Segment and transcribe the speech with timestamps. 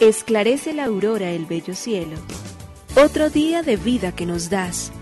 [0.00, 2.16] Esclarece la aurora el bello cielo.
[2.96, 4.92] Otro día de vida que nos das,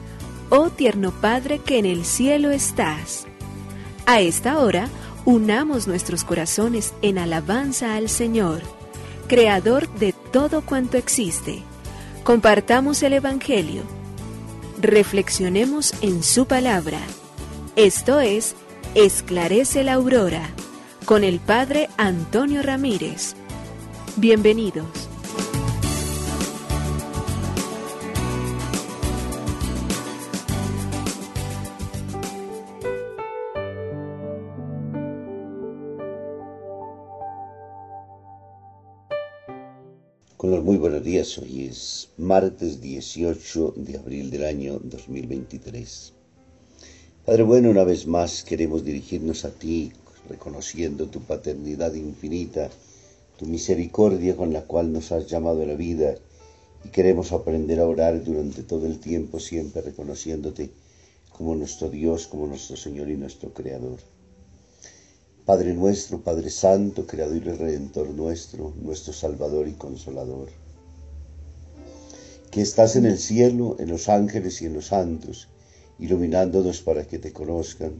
[0.50, 3.25] oh tierno Padre que en el cielo estás.
[4.07, 4.89] A esta hora,
[5.25, 8.62] unamos nuestros corazones en alabanza al Señor,
[9.29, 11.62] Creador de todo cuanto existe.
[12.24, 13.82] Compartamos el Evangelio.
[14.80, 16.98] Reflexionemos en su palabra.
[17.76, 18.56] Esto es,
[18.96, 20.50] Esclarece la Aurora,
[21.04, 23.36] con el Padre Antonio Ramírez.
[24.21, 24.85] Bienvenidos.
[40.37, 46.12] Con los muy buenos días, hoy es martes 18 de abril del año 2023.
[47.25, 49.93] Padre bueno, una vez más queremos dirigirnos a ti,
[50.29, 52.69] reconociendo tu paternidad infinita,
[53.38, 56.16] tu misericordia con la cual nos has llamado a la vida,
[56.84, 60.70] y queremos aprender a orar durante todo el tiempo, siempre reconociéndote
[61.30, 64.00] como nuestro Dios, como nuestro Señor y nuestro Creador.
[65.45, 70.48] Padre nuestro, Padre Santo, Creador y Redentor nuestro, nuestro Salvador y Consolador,
[72.50, 75.48] que estás en el cielo, en los ángeles y en los santos,
[76.00, 77.92] iluminándonos para que te conozcan,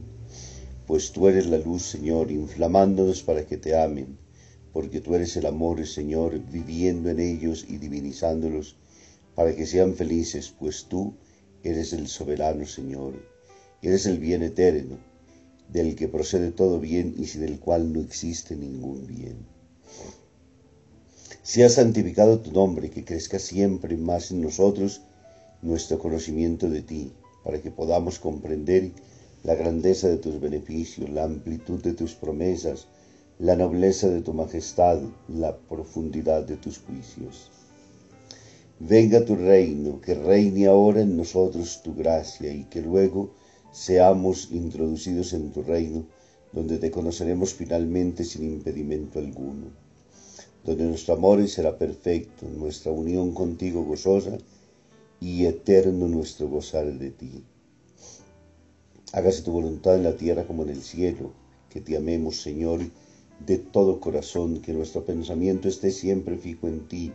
[0.85, 4.17] pues tú eres la luz, Señor, inflamándonos para que te amen,
[4.73, 8.75] porque tú eres el amor, Señor, viviendo en ellos y divinizándolos,
[9.35, 11.13] para que sean felices, pues tú
[11.63, 13.13] eres el soberano, Señor,
[13.81, 14.97] eres el bien eterno,
[15.69, 19.37] del que procede todo bien y sin el cual no existe ningún bien.
[21.43, 25.01] Sea santificado tu nombre, que crezca siempre más en nosotros
[25.61, 27.11] nuestro conocimiento de ti,
[27.43, 28.91] para que podamos comprender
[29.43, 32.87] la grandeza de tus beneficios, la amplitud de tus promesas,
[33.39, 37.49] la nobleza de tu majestad, la profundidad de tus juicios.
[38.79, 43.31] Venga tu reino, que reine ahora en nosotros tu gracia y que luego
[43.71, 46.05] seamos introducidos en tu reino,
[46.51, 49.67] donde te conoceremos finalmente sin impedimento alguno,
[50.65, 54.37] donde nuestro amor será perfecto, nuestra unión contigo gozosa
[55.21, 57.45] y eterno nuestro gozar de ti.
[59.13, 61.31] Hágase tu voluntad en la tierra como en el cielo,
[61.69, 62.81] que te amemos, Señor,
[63.45, 67.11] de todo corazón, que nuestro pensamiento esté siempre fijo en ti,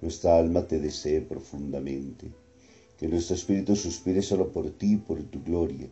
[0.00, 2.30] nuestra alma te desee profundamente.
[2.98, 5.88] Que nuestro espíritu suspire solo por ti, por tu gloria,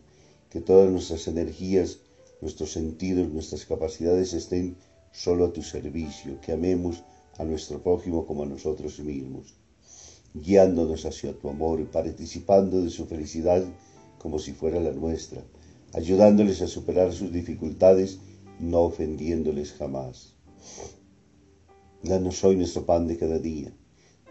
[0.51, 1.99] que todas nuestras energías,
[2.41, 4.77] nuestros sentidos, nuestras capacidades estén
[5.13, 7.03] solo a tu servicio, que amemos
[7.39, 9.55] a nuestro prójimo como a nosotros mismos,
[10.35, 13.65] guiándonos hacia tu amor, participando de su felicidad
[14.19, 15.43] como si fuera la nuestra,
[15.93, 18.19] ayudándoles a superar sus dificultades,
[18.61, 20.35] no ofendiéndoles jamás.
[22.03, 23.73] Danos hoy nuestro pan de cada día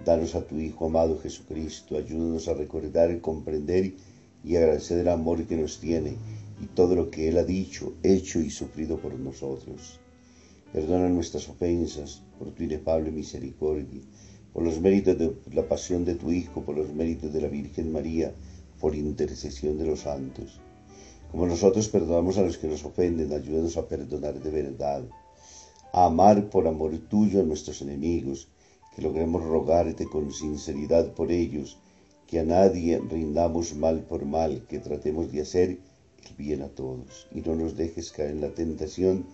[0.05, 3.95] Danos a tu Hijo amado Jesucristo, ayúdanos a recordar, comprender
[4.45, 6.15] y agradecer el amor que nos tiene
[6.61, 9.99] y todo lo que Él ha dicho, hecho y sufrido por nosotros.
[10.71, 14.01] Perdona nuestras ofensas por tu inefable misericordia,
[14.53, 17.91] por los méritos de la pasión de tu Hijo, por los méritos de la Virgen
[17.91, 18.33] María,
[18.79, 20.61] por intercesión de los santos.
[21.31, 25.03] Como nosotros perdonamos a los que nos ofenden, ayúdanos a perdonar de verdad,
[25.93, 28.47] a amar por amor tuyo a nuestros enemigos,
[28.95, 31.77] que logremos rogarte con sinceridad por ellos,
[32.25, 37.27] que a nadie rindamos mal por mal, que tratemos de hacer el bien a todos,
[37.31, 39.27] y no nos dejes caer en la tentación,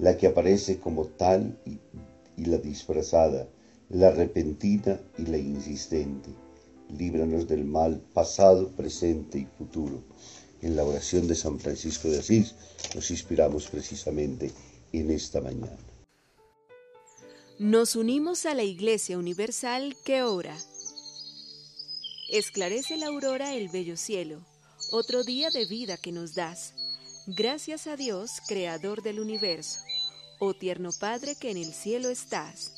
[0.00, 1.78] la que aparece como tal y,
[2.36, 3.46] y la disfrazada,
[3.90, 6.30] la repentina y la insistente.
[6.98, 10.02] Líbranos del mal pasado, presente y futuro.
[10.60, 12.54] En la oración de San Francisco de Asís
[12.94, 14.50] nos inspiramos precisamente
[14.92, 15.76] en esta mañana.
[17.58, 20.56] Nos unimos a la Iglesia Universal que ora.
[22.30, 24.40] Esclarece la aurora el bello cielo,
[24.90, 26.74] otro día de vida que nos das.
[27.26, 29.80] Gracias a Dios, Creador del universo,
[30.38, 32.72] oh tierno Padre que en el cielo estás.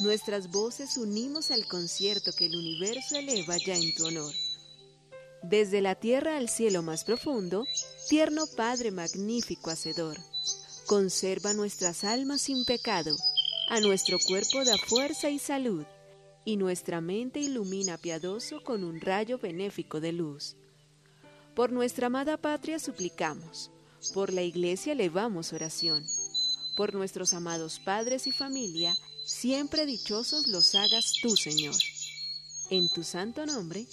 [0.00, 4.32] Nuestras voces unimos al concierto que el universo eleva ya en tu honor.
[5.42, 7.66] Desde la tierra al cielo más profundo,
[8.08, 10.18] tierno Padre magnífico Hacedor,
[10.86, 13.16] conserva nuestras almas sin pecado
[13.68, 15.84] a nuestro cuerpo da fuerza y salud,
[16.44, 20.56] y nuestra mente ilumina piadoso con un rayo benéfico de luz.
[21.54, 23.70] Por nuestra amada patria suplicamos,
[24.12, 26.04] por la iglesia elevamos oración,
[26.76, 28.94] por nuestros amados padres y familia,
[29.24, 31.76] siempre dichosos los hagas tú, Señor.
[32.70, 33.86] En tu santo nombre,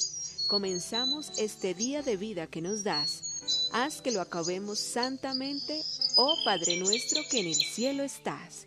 [0.50, 3.70] comenzamos este día de vida que nos das.
[3.72, 5.80] Haz que lo acabemos santamente,
[6.18, 8.66] oh Padre nuestro que en el cielo estás.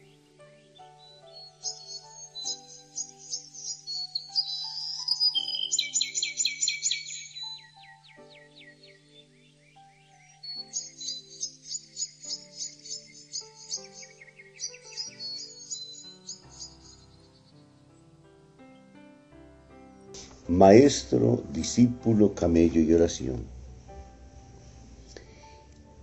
[20.53, 23.43] Maestro, discípulo, camello y oración.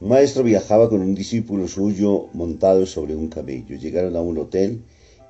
[0.02, 3.76] Maestro viajaba con un discípulo suyo montado sobre un camello.
[3.76, 4.82] Llegaron a un hotel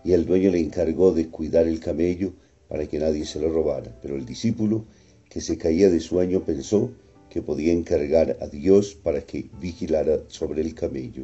[0.05, 2.31] y el dueño le encargó de cuidar el camello
[2.69, 3.93] para que nadie se lo robara.
[4.01, 4.85] Pero el discípulo,
[5.29, 6.89] que se caía de sueño, pensó
[7.29, 11.23] que podía encargar a Dios para que vigilara sobre el camello.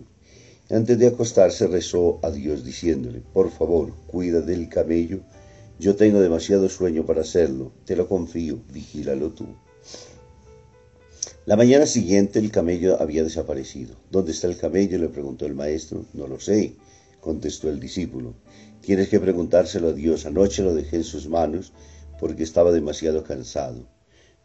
[0.69, 5.21] Antes de acostarse rezó a Dios diciéndole, por favor, cuida del camello
[5.77, 9.47] yo tengo demasiado sueño para hacerlo, te lo confío, vigílalo tú.
[11.45, 13.95] La mañana siguiente el camello había desaparecido.
[14.09, 14.97] ¿Dónde está el camello?
[14.97, 16.05] le preguntó el maestro.
[16.13, 16.73] No lo sé,
[17.19, 18.33] contestó el discípulo.
[18.81, 20.25] Tienes que preguntárselo a Dios.
[20.25, 21.71] Anoche lo dejé en sus manos
[22.19, 23.87] porque estaba demasiado cansado.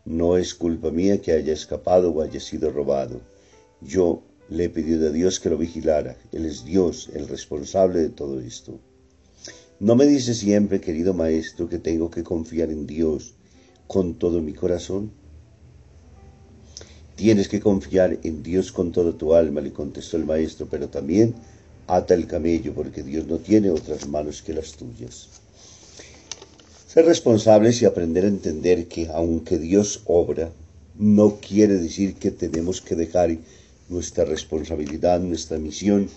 [0.04, 3.20] No es culpa mía que haya escapado o haya sido robado.
[3.80, 6.18] Yo le he pedido a Dios que lo vigilara.
[6.32, 8.78] Él es Dios, el responsable de todo esto.
[9.80, 13.32] No me dice siempre, querido maestro, que tengo que confiar en Dios
[13.86, 15.10] con todo mi corazón.
[17.16, 21.34] Tienes que confiar en Dios con toda tu alma, le contestó el maestro, pero también
[21.86, 25.28] ata el camello, porque Dios no tiene otras manos que las tuyas.
[26.86, 30.50] Ser responsables y aprender a entender que aunque Dios obra,
[30.98, 33.38] no quiere decir que tenemos que dejar
[33.88, 36.10] nuestra responsabilidad, nuestra misión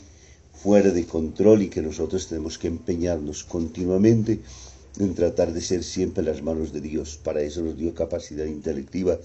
[0.64, 4.40] fuera de control y que nosotros tenemos que empeñarnos continuamente
[4.98, 7.20] en tratar de ser siempre las manos de Dios.
[7.22, 9.20] Para eso nos dio capacidad intelectiva,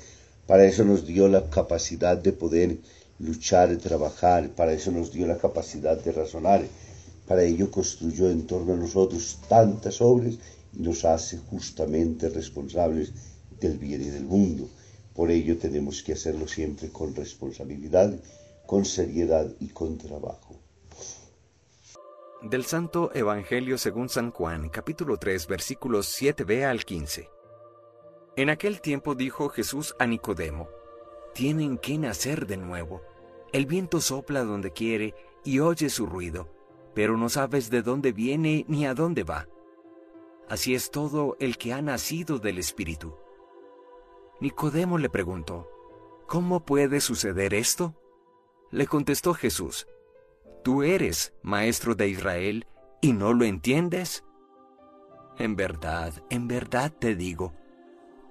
[0.48, 2.78] para eso nos dio la capacidad de poder
[3.20, 6.66] luchar, trabajar, para eso nos dio la capacidad de razonar.
[7.28, 10.34] Para ello construyó en torno a nosotros tantas obras
[10.76, 13.12] y nos hace justamente responsables
[13.60, 14.68] del bien y del mundo.
[15.14, 18.12] Por ello tenemos que hacerlo siempre con responsabilidad,
[18.66, 20.57] con seriedad y con trabajo.
[22.42, 27.28] Del Santo Evangelio según San Juan, capítulo 3, versículos 7b al 15.
[28.36, 30.68] En aquel tiempo dijo Jesús a Nicodemo,
[31.34, 33.02] Tienen que nacer de nuevo.
[33.52, 36.48] El viento sopla donde quiere y oye su ruido,
[36.94, 39.48] pero no sabes de dónde viene ni a dónde va.
[40.48, 43.16] Así es todo el que ha nacido del Espíritu.
[44.38, 45.68] Nicodemo le preguntó,
[46.28, 47.96] ¿Cómo puede suceder esto?
[48.70, 49.88] Le contestó Jesús,
[50.68, 52.66] ¿Tú eres maestro de Israel
[53.00, 54.22] y no lo entiendes?
[55.38, 57.54] En verdad, en verdad te digo,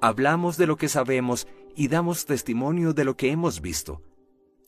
[0.01, 4.03] hablamos de lo que sabemos y damos testimonio de lo que hemos visto,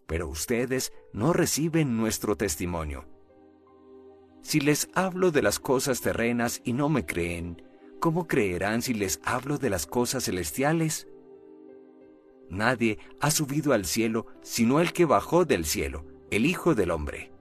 [0.08, 3.06] pero ustedes no reciben nuestro testimonio.
[4.42, 7.62] Si les hablo de las cosas terrenas y no me creen,
[8.00, 11.08] ¿cómo creerán si les hablo de las cosas celestiales?
[12.50, 17.32] Nadie ha subido al cielo sino el que bajó del cielo, el Hijo del Hombre.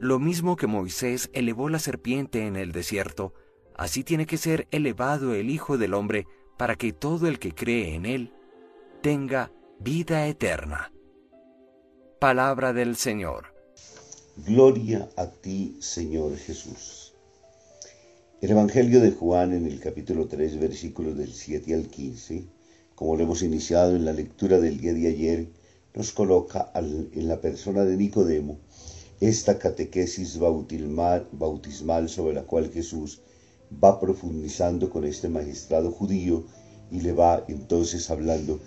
[0.00, 3.34] Lo mismo que Moisés elevó la serpiente en el desierto,
[3.74, 7.96] así tiene que ser elevado el Hijo del Hombre para que todo el que cree
[7.96, 8.32] en él
[9.02, 9.50] tenga
[9.80, 10.92] vida eterna.
[12.20, 13.54] Palabra del Señor.
[14.46, 17.14] Gloria a ti, Señor Jesús.
[18.40, 22.44] El Evangelio de Juan en el capítulo 3, versículos del 7 al 15,
[22.94, 25.48] como lo hemos iniciado en la lectura del día de ayer,
[25.92, 28.60] nos coloca en la persona de Nicodemo,
[29.20, 33.20] esta catequesis bautismal, sobre la cual Jesús
[33.82, 36.44] va profundizando con este magistrado judío
[36.90, 38.60] y le va entonces hablando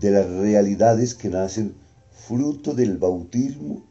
[0.00, 1.74] de las realidades que nacen
[2.10, 3.84] fruto del bautismo,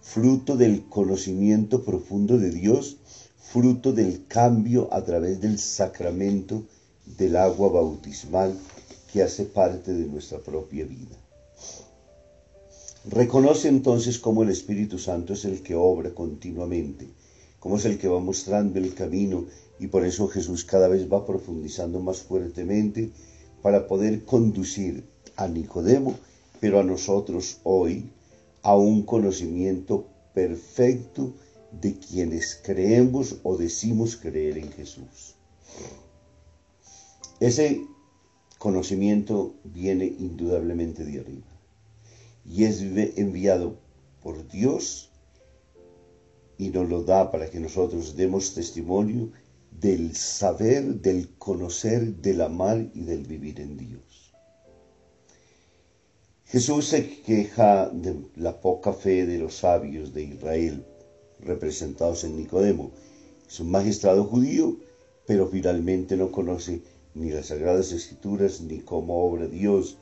[0.00, 2.98] fruto del conocimiento profundo de Dios,
[3.38, 6.64] fruto del cambio a través del sacramento
[7.18, 8.56] del agua bautismal
[9.12, 11.16] que hace parte de nuestra propia vida.
[13.08, 17.06] Reconoce entonces cómo el Espíritu Santo es el que obra continuamente,
[17.60, 19.44] cómo es el que va mostrando el camino
[19.78, 23.12] y por eso Jesús cada vez va profundizando más fuertemente
[23.62, 25.04] para poder conducir
[25.36, 26.16] a Nicodemo,
[26.58, 28.10] pero a nosotros hoy,
[28.62, 31.32] a un conocimiento perfecto
[31.80, 35.36] de quienes creemos o decimos creer en Jesús.
[37.38, 37.82] Ese
[38.58, 41.55] conocimiento viene indudablemente de arriba
[42.48, 43.78] y es enviado
[44.22, 45.10] por Dios
[46.58, 49.30] y nos lo da para que nosotros demos testimonio
[49.70, 54.32] del saber, del conocer, del amar y del vivir en Dios.
[56.46, 60.86] Jesús se queja de la poca fe de los sabios de Israel,
[61.40, 62.92] representados en Nicodemo.
[63.46, 64.76] Es un magistrado judío,
[65.26, 66.82] pero finalmente no conoce
[67.14, 69.98] ni las sagradas escrituras ni cómo obra Dios,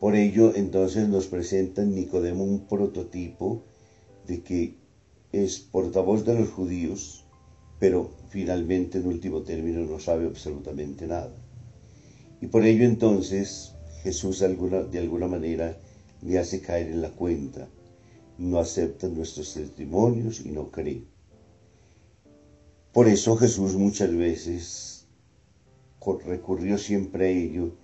[0.00, 3.64] por ello, entonces nos presenta Nicodemo un prototipo
[4.26, 4.76] de que
[5.32, 7.24] es portavoz de los judíos,
[7.78, 11.34] pero finalmente en último término no sabe absolutamente nada.
[12.40, 15.78] Y por ello entonces Jesús alguna, de alguna manera
[16.22, 17.68] le hace caer en la cuenta,
[18.38, 21.04] no acepta nuestros testimonios y no cree.
[22.92, 25.06] Por eso Jesús muchas veces
[26.26, 27.76] recurrió siempre a ello,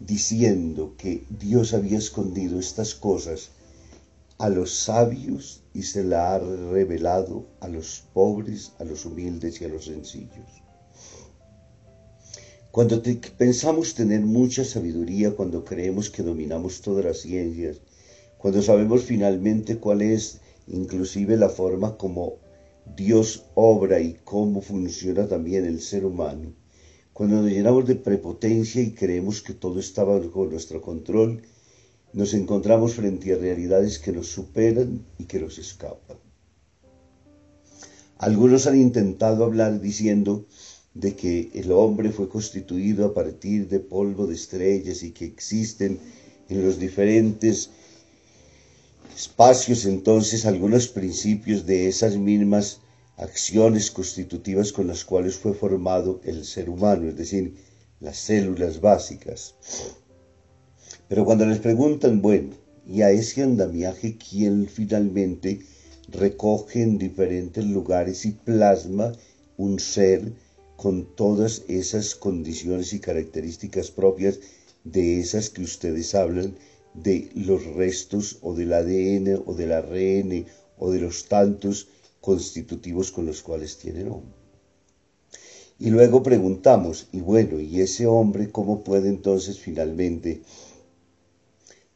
[0.00, 3.50] diciendo que Dios había escondido estas cosas
[4.38, 9.66] a los sabios y se la ha revelado a los pobres, a los humildes y
[9.66, 10.62] a los sencillos.
[12.70, 13.02] Cuando
[13.36, 17.82] pensamos tener mucha sabiduría, cuando creemos que dominamos todas las ciencias,
[18.38, 22.38] cuando sabemos finalmente cuál es inclusive la forma como
[22.96, 26.54] Dios obra y cómo funciona también el ser humano,
[27.20, 31.42] cuando nos llenamos de prepotencia y creemos que todo está bajo nuestro control,
[32.14, 36.16] nos encontramos frente a realidades que nos superan y que nos escapan.
[38.16, 40.46] Algunos han intentado hablar diciendo
[40.94, 45.98] de que el hombre fue constituido a partir de polvo de estrellas y que existen
[46.48, 47.68] en los diferentes
[49.14, 52.80] espacios entonces algunos principios de esas mismas
[53.20, 57.54] acciones constitutivas con las cuales fue formado el ser humano, es decir,
[58.00, 59.54] las células básicas.
[61.06, 62.54] Pero cuando les preguntan, bueno,
[62.86, 65.60] ¿y a ese andamiaje quién finalmente
[66.08, 69.12] recoge en diferentes lugares y plasma
[69.58, 70.32] un ser
[70.76, 74.40] con todas esas condiciones y características propias
[74.84, 76.54] de esas que ustedes hablan
[76.94, 80.46] de los restos o del ADN o del ARN
[80.78, 81.88] o de los tantos
[82.20, 84.40] constitutivos con los cuales tienen hombre.
[85.78, 90.42] Y luego preguntamos, y bueno, ¿y ese hombre cómo puede entonces finalmente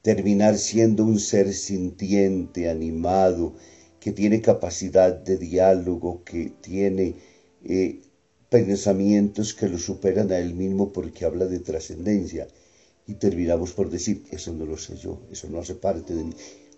[0.00, 3.54] terminar siendo un ser sintiente, animado,
[4.00, 7.16] que tiene capacidad de diálogo, que tiene
[7.64, 8.00] eh,
[8.50, 12.49] pensamientos que lo superan a él mismo porque habla de trascendencia.
[13.07, 16.33] Y terminamos por decir, eso no lo sé yo, eso no hace parte de mí.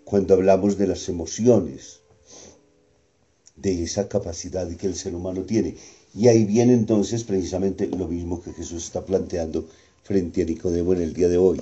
[0.05, 2.01] Cuando hablamos de las emociones,
[3.57, 5.77] de esa capacidad que el ser humano tiene.
[6.15, 9.67] Y ahí viene entonces precisamente lo mismo que Jesús está planteando
[10.03, 11.61] frente a Nicodemo en el día de hoy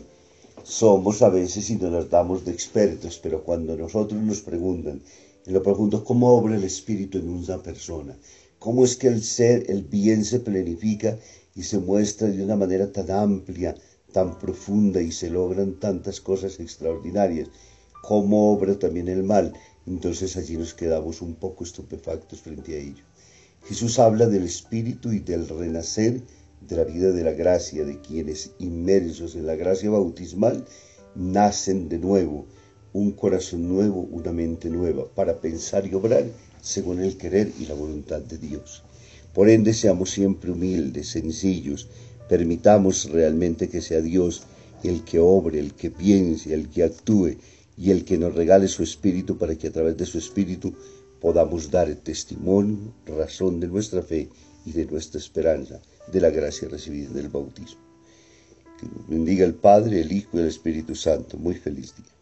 [0.65, 5.03] somos a veces y nos damos de expertos, pero cuando nosotros nos preguntan,
[5.47, 8.17] y lo pregunto, ¿cómo obra el espíritu en una persona?
[8.59, 11.19] ¿Cómo es que el ser, el bien se planifica
[11.55, 13.77] y se muestra de una manera tan amplia,
[14.13, 17.49] tan profunda y se logran tantas cosas extraordinarias?
[18.03, 19.53] ¿Cómo obra también el mal?
[19.87, 23.05] Entonces allí nos quedamos un poco estupefactos frente a ello.
[23.67, 26.23] Jesús habla del espíritu y del renacer
[26.61, 30.65] de la vida de la gracia, de quienes inmersos en la gracia bautismal
[31.15, 32.47] nacen de nuevo,
[32.93, 36.25] un corazón nuevo, una mente nueva, para pensar y obrar
[36.63, 38.83] según el querer y la voluntad de Dios.
[39.35, 41.89] Por ende, seamos siempre humildes, sencillos,
[42.29, 44.45] permitamos realmente que sea Dios
[44.83, 47.37] el que obre, el que piense, el que actúe
[47.77, 50.75] y el que nos regale su espíritu para que a través de su espíritu
[51.21, 54.29] podamos dar testimonio, razón de nuestra fe
[54.65, 55.81] y de nuestra esperanza
[56.13, 57.81] de la gracia recibida en el bautismo.
[58.79, 61.37] Que nos bendiga el Padre, el Hijo y el Espíritu Santo.
[61.39, 62.14] Muy feliz día.